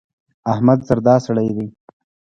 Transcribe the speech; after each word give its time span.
احمد 0.51 0.79
زردا 0.87 1.15
سړی 1.25 1.49
دی. 1.57 1.67